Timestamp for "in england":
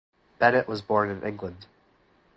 1.11-1.67